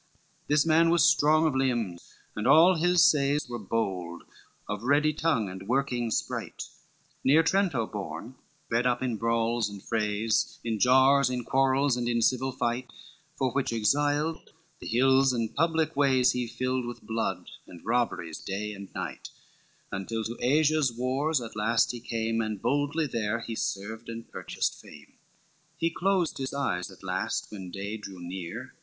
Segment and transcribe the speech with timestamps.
[0.01, 1.99] LVIII This man was strong of limb,
[2.35, 4.23] and all his 'says Were bold,
[4.67, 6.63] of ready tongue, and working sprite,
[7.23, 8.33] Near Trento born,
[8.67, 12.87] bred up in brawls and frays, In jars, in quarrels, and in civil fight,
[13.37, 18.73] For which exiled, the hills and public ways He filled with blood, and robberies day
[18.73, 19.29] and night
[19.91, 24.81] Until to Asia's wars at last he came, And boldly there he served, and purchased
[24.81, 25.09] fame.
[25.11, 25.11] LIX
[25.77, 28.73] He closed his eyes at last when day drew near.